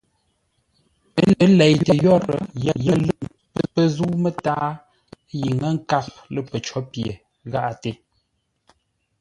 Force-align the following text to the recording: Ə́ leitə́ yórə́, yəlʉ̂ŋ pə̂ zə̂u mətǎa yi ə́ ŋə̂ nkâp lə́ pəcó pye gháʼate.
Ə́ 1.43 1.47
leitə́ 1.57 1.95
yórə́, 2.03 2.39
yəlʉ̂ŋ 2.63 3.01
pə̂ 3.73 3.83
zə̂u 3.95 4.13
mətǎa 4.23 4.69
yi 5.37 5.39
ə́ 5.49 5.53
ŋə̂ 5.59 5.69
nkâp 5.77 6.05
lə́ 6.33 6.43
pəcó 6.49 6.79
pye 6.91 7.09
gháʼate. 7.51 7.91